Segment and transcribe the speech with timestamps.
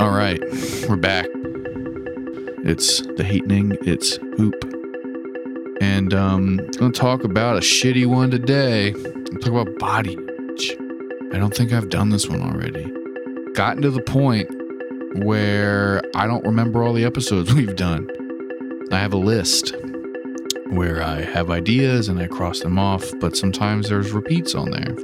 [0.00, 0.40] All right,
[0.88, 1.26] we're back.
[2.64, 3.78] It's the heatening.
[3.82, 4.54] It's hoop,
[5.80, 8.88] and um, I'm gonna talk about a shitty one today.
[8.88, 10.76] I'm talk about body image.
[11.32, 12.92] I don't think I've done this one already.
[13.52, 14.50] Gotten to the point
[15.24, 18.08] where I don't remember all the episodes we've done.
[18.90, 19.76] I have a list
[20.70, 24.96] where I have ideas and I cross them off, but sometimes there's repeats on there.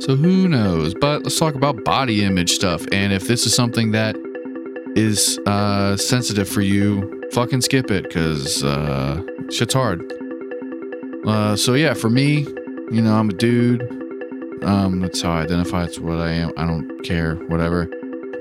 [0.00, 0.94] So who knows?
[0.94, 2.86] But let's talk about body image stuff.
[2.92, 4.16] And if this is something that
[4.96, 10.02] is uh, sensitive for you, fucking skip it because uh, shit's hard.
[11.26, 12.46] Uh, so yeah, for me,
[12.90, 13.82] you know, I'm a dude.
[14.64, 15.84] Um, that's how I identify.
[15.84, 16.52] It's what I am.
[16.56, 17.36] I don't care.
[17.48, 17.88] Whatever.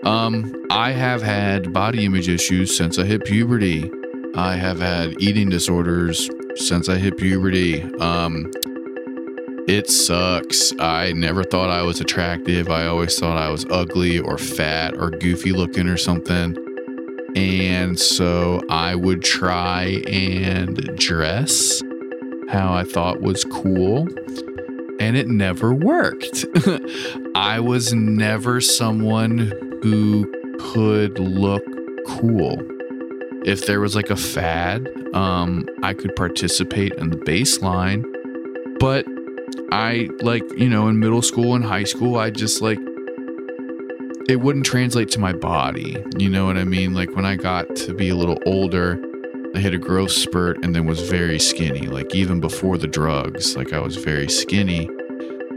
[0.04, 3.92] Um, I have had body image issues since I hit puberty.
[4.36, 7.84] I have had eating disorders since I hit puberty.
[8.00, 8.52] Um,
[9.68, 10.74] it sucks.
[10.80, 12.70] I never thought I was attractive.
[12.70, 16.56] I always thought I was ugly or fat or goofy looking or something.
[17.36, 21.84] And so I would try and dress
[22.50, 24.08] how I thought was cool.
[25.00, 26.46] And it never worked.
[27.36, 29.52] I was never someone
[29.84, 31.64] who could look
[32.08, 32.58] cool.
[33.46, 38.04] If there was like a fad, um, I could participate in the baseline,
[38.80, 39.06] but
[39.72, 42.80] I like, you know, in middle school and high school, I just like
[44.28, 45.98] it wouldn't translate to my body.
[46.18, 46.94] You know what I mean?
[46.94, 49.02] Like when I got to be a little older,
[49.56, 51.88] I hit a growth spurt and then was very skinny.
[51.88, 54.90] Like even before the drugs, like I was very skinny,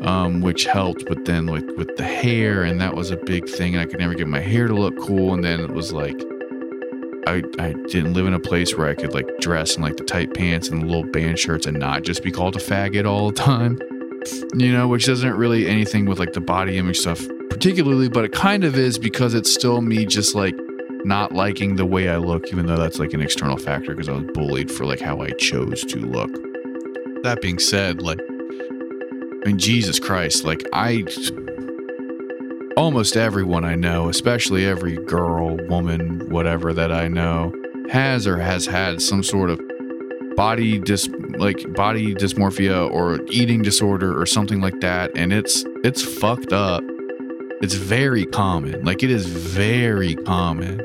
[0.03, 1.07] um, which helped.
[1.07, 3.75] But then like with the hair, and that was a big thing.
[3.75, 5.35] And I could never get my hair to look cool.
[5.35, 6.21] And then it was like
[7.27, 10.05] I, I didn't live in a place where I could like dress in like the
[10.05, 13.31] tight pants and the little band shirts and not just be called a faggot all
[13.31, 13.79] the time.
[14.55, 17.21] You know, which doesn't really anything with like the body image stuff
[17.51, 20.55] particularly, but it kind of is because it's still me just like
[21.05, 24.13] not liking the way I look, even though that's like an external factor because I
[24.13, 26.31] was bullied for like how I chose to look.
[27.23, 31.05] That being said, like, I mean, Jesus Christ, like, I
[32.77, 37.53] almost everyone I know, especially every girl, woman, whatever that I know,
[37.91, 39.61] has or has had some sort of
[40.37, 41.09] body dis
[41.41, 46.85] like body dysmorphia or eating disorder or something like that and it's it's fucked up.
[47.63, 48.85] It's very common.
[48.85, 50.79] Like it is very common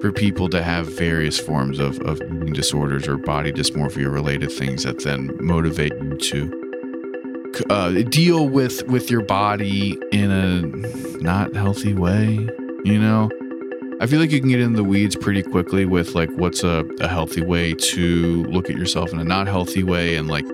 [0.00, 4.82] for people to have various forms of, of eating disorders or body dysmorphia related things
[4.82, 10.62] that then motivate you to uh, deal with with your body in a
[11.22, 12.32] not healthy way
[12.84, 13.30] you know
[14.00, 16.84] i feel like you can get in the weeds pretty quickly with like what's a,
[17.00, 20.46] a healthy way to look at yourself in a not healthy way and like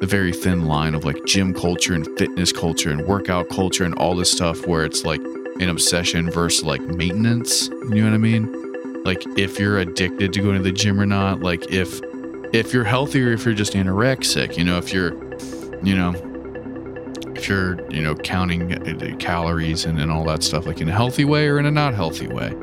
[0.00, 3.94] the very thin line of like gym culture and fitness culture and workout culture and
[3.94, 5.20] all this stuff where it's like
[5.60, 8.64] an obsession versus like maintenance you know what i mean?
[9.04, 12.00] Like if you're addicted to going to the gym or not like if
[12.54, 15.12] if you're healthy or if you're just anorexic you know if you're
[15.84, 16.14] you know
[17.36, 20.92] if you're you know counting uh, calories and, and all that stuff like in a
[20.92, 22.54] healthy way or in a not healthy way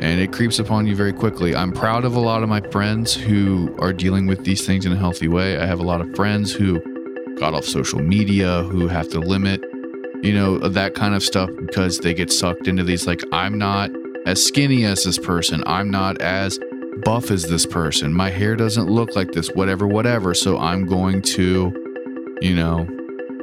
[0.00, 1.54] and it creeps upon you very quickly.
[1.54, 4.92] I'm proud of a lot of my friends who are dealing with these things in
[4.92, 5.58] a healthy way.
[5.58, 6.80] I have a lot of friends who
[7.38, 9.62] got off social media who have to limit
[10.24, 13.88] you know that kind of stuff because they get sucked into these like i'm not
[14.28, 15.62] as skinny as this person.
[15.66, 16.58] I'm not as
[17.04, 18.12] buff as this person.
[18.12, 20.34] My hair doesn't look like this whatever whatever.
[20.34, 21.72] So i'm going to
[22.42, 22.86] you know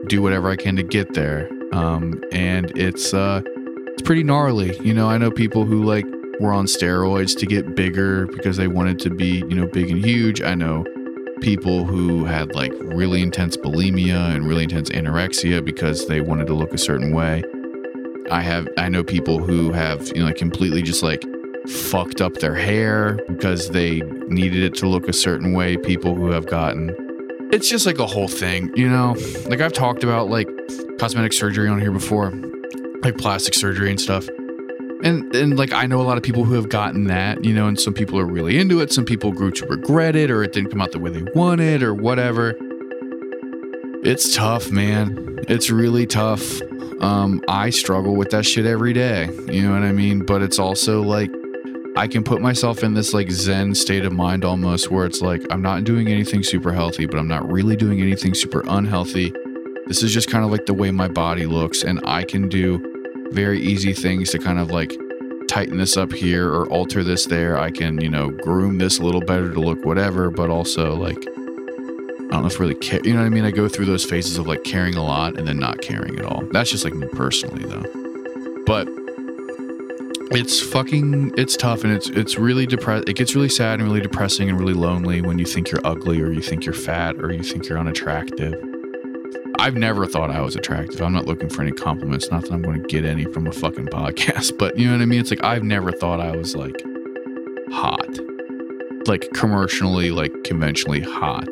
[0.08, 1.50] do whatever I can to get there.
[1.74, 4.78] Um, and it's uh, it's pretty gnarly.
[4.86, 6.06] You know, I know people who like
[6.40, 10.04] were on steroids to get bigger because they wanted to be, you know, big and
[10.04, 10.42] huge.
[10.42, 10.86] I know
[11.42, 16.54] people who had like really intense bulimia and really intense anorexia because they wanted to
[16.54, 17.44] look a certain way.
[18.32, 21.24] I have I know people who have, you know, like completely just like
[21.68, 25.78] fucked up their hair because they needed it to look a certain way.
[25.78, 26.96] People who have gotten
[27.52, 29.16] it's just like a whole thing, you know?
[29.46, 30.50] Like I've talked about like
[31.00, 32.32] cosmetic surgery on here before,
[33.04, 34.28] like plastic surgery and stuff.
[35.04, 37.68] And and like I know a lot of people who have gotten that, you know,
[37.68, 40.54] and some people are really into it, some people grew to regret it or it
[40.54, 42.56] didn't come out the way they wanted or whatever.
[44.04, 45.40] It's tough, man.
[45.48, 46.62] It's really tough.
[47.02, 50.26] Um I struggle with that shit every day, you know what I mean?
[50.26, 51.30] But it's also like
[51.98, 55.42] I can put myself in this like zen state of mind almost where it's like
[55.50, 59.34] I'm not doing anything super healthy, but I'm not really doing anything super unhealthy.
[59.88, 62.95] This is just kind of like the way my body looks, and I can do
[63.32, 64.94] very easy things to kind of like
[65.48, 67.58] tighten this up here or alter this there.
[67.58, 71.18] I can, you know, groom this a little better to look whatever, but also like
[71.18, 73.00] I don't know if really care.
[73.04, 73.46] You know what I mean?
[73.46, 76.26] I go through those phases of like caring a lot and then not caring at
[76.26, 76.44] all.
[76.52, 77.86] That's just like me personally, though.
[78.66, 78.90] But
[80.32, 84.02] it's fucking it's tough and it's it's really depressed it gets really sad and really
[84.02, 87.32] depressing and really lonely when you think you're ugly or you think you're fat or
[87.32, 88.56] you think you're unattractive
[89.60, 91.02] i've never thought i was attractive.
[91.02, 93.52] I'm not looking for any compliments not that i'm going to get any from a
[93.52, 95.20] fucking podcast but you know what i mean?
[95.20, 96.76] It's like i've never thought i was like
[97.72, 98.10] hot.
[99.08, 101.48] Like commercially like conventionally hot.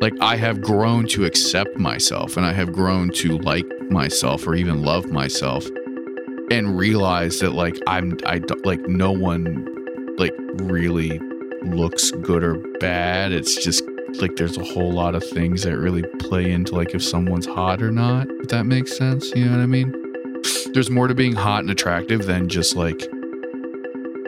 [0.00, 4.54] Like i have grown to accept myself and i have grown to like myself or
[4.54, 5.66] even love myself
[6.50, 9.66] and realize that like I'm I don't like no one
[10.16, 11.20] like really
[11.62, 13.32] looks good or bad.
[13.32, 13.82] It's just
[14.20, 17.82] like there's a whole lot of things that really play into like if someone's hot
[17.82, 18.28] or not.
[18.30, 19.92] If that makes sense, you know what I mean?
[20.72, 23.02] There's more to being hot and attractive than just like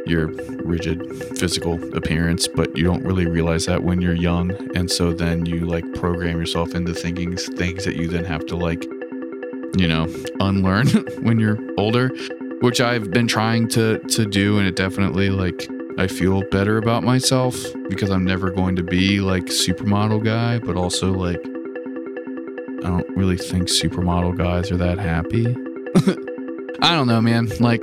[0.06, 0.28] your
[0.64, 4.52] rigid physical appearance, but you don't really realize that when you're young.
[4.74, 8.56] And so then you like program yourself into thinking things that you then have to
[8.56, 8.84] like
[9.76, 10.08] you know,
[10.40, 10.88] unlearn
[11.22, 12.10] when you're older,
[12.60, 17.02] which I've been trying to to do and it definitely like I feel better about
[17.02, 17.56] myself
[17.88, 21.40] because I'm never going to be like supermodel guy, but also like
[22.84, 25.46] I don't really think supermodel guys are that happy.
[26.80, 27.48] I don't know, man.
[27.58, 27.80] Like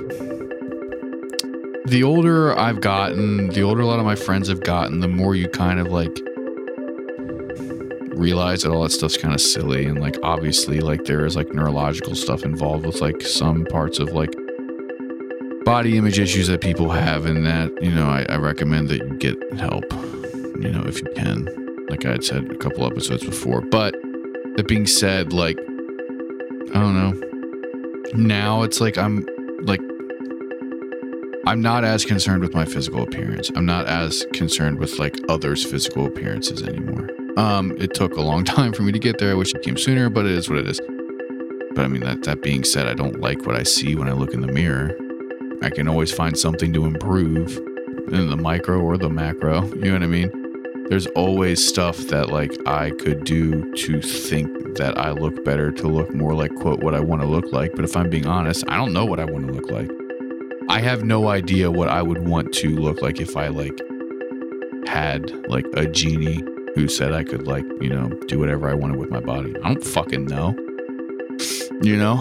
[1.84, 5.34] the older I've gotten, the older a lot of my friends have gotten, the more
[5.34, 6.18] you kind of like
[8.16, 11.52] realize that all that stuff's kind of silly and like obviously like there is like
[11.52, 14.34] neurological stuff involved with like some parts of like
[15.66, 19.16] body image issues that people have and that you know I, I recommend that you
[19.16, 19.82] get help
[20.62, 21.48] you know if you can
[21.90, 23.92] like i had said a couple episodes before but
[24.54, 27.20] that being said like i don't know
[28.14, 29.26] now it's like i'm
[29.62, 29.80] like
[31.48, 35.68] i'm not as concerned with my physical appearance i'm not as concerned with like others
[35.68, 39.30] physical appearances anymore um, it took a long time for me to get there.
[39.30, 40.80] I wish it came sooner, but it is what it is.
[41.74, 44.12] But I mean, that, that being said, I don't like what I see when I
[44.12, 44.96] look in the mirror.
[45.62, 47.56] I can always find something to improve
[48.08, 49.64] in the micro or the macro.
[49.64, 50.30] You know what I mean?
[50.88, 55.88] There's always stuff that like I could do to think that I look better, to
[55.88, 57.72] look more like quote what I want to look like.
[57.74, 59.90] But if I'm being honest, I don't know what I want to look like.
[60.68, 63.78] I have no idea what I would want to look like if I like
[64.86, 66.42] had like a genie
[66.74, 69.54] who said I could like, you know, do whatever I wanted with my body.
[69.64, 70.54] I don't fucking know.
[71.82, 72.18] You know?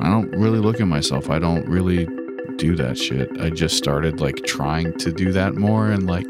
[0.00, 1.30] I don't really look at myself.
[1.30, 2.08] I don't really
[2.56, 3.30] do that shit.
[3.40, 6.26] I just started like trying to do that more and like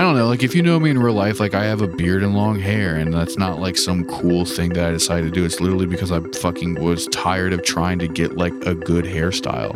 [0.00, 1.86] I don't know, like if you know me in real life, like I have a
[1.86, 5.30] beard and long hair, and that's not like some cool thing that I decided to
[5.30, 5.44] do.
[5.44, 9.74] It's literally because I fucking was tired of trying to get like a good hairstyle,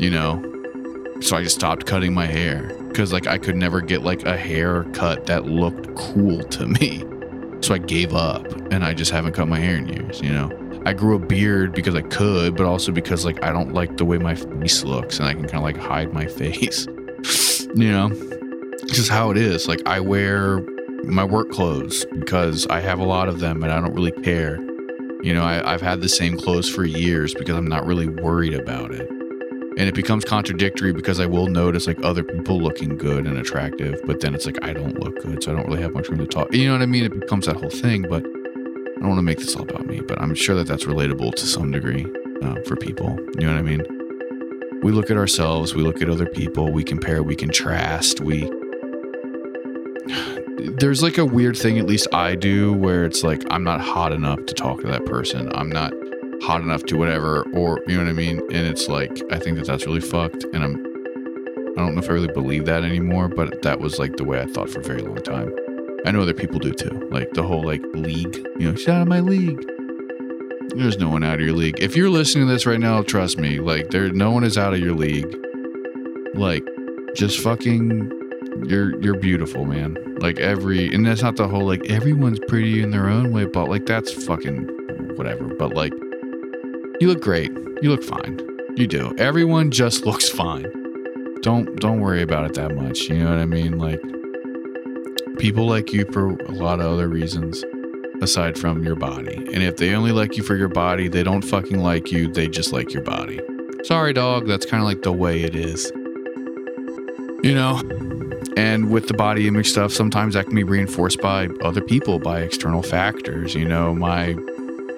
[0.00, 0.42] you know?
[1.20, 4.38] So I just stopped cutting my hair because like I could never get like a
[4.38, 7.04] haircut that looked cool to me.
[7.60, 10.65] So I gave up and I just haven't cut my hair in years, you know.
[10.86, 14.04] I grew a beard because I could, but also because like I don't like the
[14.04, 16.86] way my face looks and I can kind of like hide my face.
[17.74, 18.10] you know.
[18.86, 19.66] Just how it is.
[19.66, 20.60] Like I wear
[21.02, 24.60] my work clothes because I have a lot of them and I don't really care.
[25.24, 28.54] You know, I, I've had the same clothes for years because I'm not really worried
[28.54, 29.10] about it
[29.76, 34.00] and it becomes contradictory because I will notice like other people looking good and attractive,
[34.06, 36.18] but then it's like I don't look good, so I don't really have much room
[36.20, 36.54] to talk.
[36.54, 37.04] You know what I mean?
[37.04, 38.24] It becomes that whole thing, but
[38.96, 41.34] I don't want to make this all about me, but I'm sure that that's relatable
[41.34, 42.06] to some degree
[42.42, 43.18] uh, for people.
[43.38, 43.82] You know what I mean?
[44.82, 48.50] We look at ourselves, we look at other people, we compare, we contrast, we.
[50.78, 54.12] There's like a weird thing, at least I do, where it's like I'm not hot
[54.12, 55.50] enough to talk to that person.
[55.54, 55.92] I'm not
[56.42, 58.38] hot enough to whatever, or you know what I mean?
[58.38, 60.44] And it's like, I think that that's really fucked.
[60.54, 60.76] And I'm,
[61.76, 64.40] I don't know if I really believe that anymore, but that was like the way
[64.40, 65.54] I thought for a very long time.
[66.04, 67.08] I know other people do too.
[67.10, 69.64] Like the whole like league, you know, she's out of my league.
[70.76, 71.80] There's no one out of your league.
[71.80, 74.74] If you're listening to this right now, trust me, like there, no one is out
[74.74, 75.34] of your league.
[76.34, 76.64] Like,
[77.14, 78.10] just fucking,
[78.66, 79.96] you're you're beautiful, man.
[80.20, 83.68] Like every, and that's not the whole like everyone's pretty in their own way, but
[83.68, 84.68] like that's fucking
[85.16, 85.44] whatever.
[85.54, 85.92] But like
[87.00, 87.50] you look great.
[87.82, 88.38] You look fine.
[88.76, 89.14] You do.
[89.18, 90.70] Everyone just looks fine.
[91.40, 93.00] Don't don't worry about it that much.
[93.02, 93.78] You know what I mean?
[93.78, 94.00] Like
[95.38, 97.64] people like you for a lot of other reasons
[98.22, 99.36] aside from your body.
[99.36, 102.28] And if they only like you for your body, they don't fucking like you.
[102.28, 103.40] They just like your body.
[103.84, 104.46] Sorry, dog.
[104.46, 105.92] That's kind of like the way it is.
[107.42, 107.82] You know?
[108.56, 112.40] And with the body image stuff, sometimes that can be reinforced by other people, by
[112.40, 113.54] external factors.
[113.54, 114.34] You know, my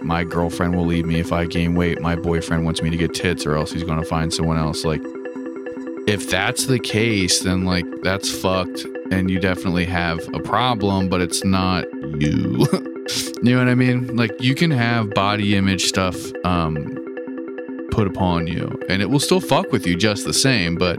[0.01, 2.01] my girlfriend will leave me if I gain weight.
[2.01, 4.85] My boyfriend wants me to get tits, or else he's going to find someone else.
[4.85, 5.03] Like,
[6.09, 11.21] if that's the case, then like that's fucked, and you definitely have a problem, but
[11.21, 11.85] it's not
[12.19, 12.67] you.
[13.43, 14.17] you know what I mean?
[14.17, 16.77] Like, you can have body image stuff um,
[17.91, 20.77] put upon you, and it will still fuck with you just the same.
[20.77, 20.99] But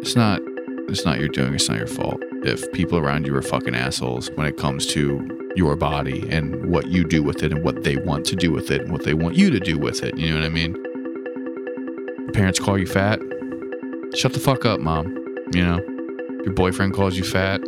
[0.00, 0.40] it's not
[0.88, 1.52] it's not your doing.
[1.54, 5.50] It's not your fault if people around you are fucking assholes when it comes to
[5.56, 8.70] your body and what you do with it and what they want to do with
[8.70, 10.16] it and what they want you to do with it.
[10.16, 10.76] You know what I mean?
[12.32, 13.20] Parents call you fat.
[14.14, 15.06] Shut the fuck up, mom.
[15.52, 15.80] You know,
[16.44, 17.60] your boyfriend calls you fat.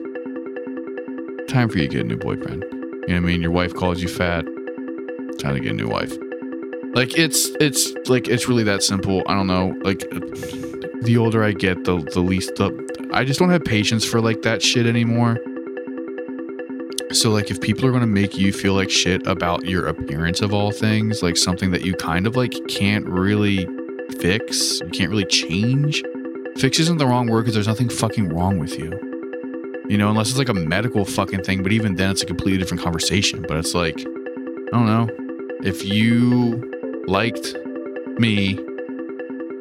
[1.49, 2.63] Time for you to get a new boyfriend.
[2.63, 3.43] You know what I mean?
[3.43, 4.45] Your wife calls you fat.
[5.39, 6.13] Time to get a new wife.
[6.95, 9.23] Like it's it's like it's really that simple.
[9.27, 9.77] I don't know.
[9.83, 10.09] Like
[11.03, 12.71] the older I get, the the least the
[13.13, 15.39] I just don't have patience for like that shit anymore.
[17.13, 20.41] So like if people are going to make you feel like shit about your appearance
[20.41, 23.67] of all things, like something that you kind of like can't really
[24.21, 26.03] fix, you can't really change.
[26.59, 28.91] Fix isn't the wrong word because there's nothing fucking wrong with you.
[29.91, 32.59] You know, unless it's like a medical fucking thing, but even then it's a completely
[32.59, 33.45] different conversation.
[33.47, 35.07] But it's like, I don't know.
[35.63, 37.55] If you liked
[38.19, 38.59] me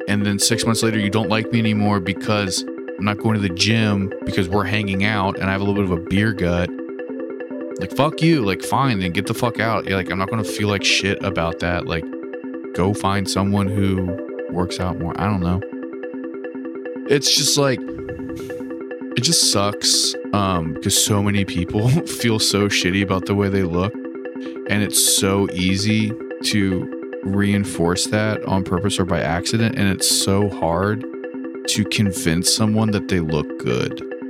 [0.08, 2.62] and then six months later you don't like me anymore because
[2.98, 5.74] I'm not going to the gym because we're hanging out and I have a little
[5.74, 6.70] bit of a beer gut.
[7.78, 8.42] Like, fuck you.
[8.42, 9.84] Like, fine, then get the fuck out.
[9.84, 11.86] Like, I'm not going to feel like shit about that.
[11.86, 12.04] Like,
[12.74, 14.16] go find someone who
[14.50, 15.12] works out more.
[15.20, 15.60] I don't know.
[17.08, 23.26] It's just like, it just sucks um, because so many people feel so shitty about
[23.26, 23.94] the way they look.
[24.68, 26.12] And it's so easy
[26.46, 29.78] to reinforce that on purpose or by accident.
[29.78, 31.04] And it's so hard
[31.68, 34.02] to convince someone that they look good.